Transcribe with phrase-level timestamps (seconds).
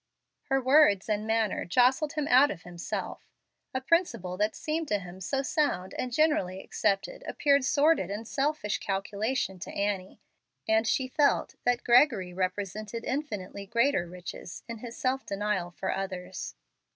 [0.45, 3.21] Her words and manner jostled him out of himself.
[3.71, 8.79] A principle that seemed to him so sound and generally accepted appeared sordid and selfish
[8.79, 10.19] calculation to Annie
[10.67, 16.55] and she felt that Gregory represented infinitely greater riches in his self denial for others.